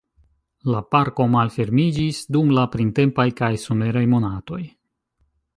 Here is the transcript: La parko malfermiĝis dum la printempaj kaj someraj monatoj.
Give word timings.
La 0.75 0.79
parko 0.95 1.27
malfermiĝis 1.33 2.23
dum 2.37 2.49
la 2.61 2.65
printempaj 2.77 3.29
kaj 3.43 3.53
someraj 3.67 4.07
monatoj. 4.15 4.63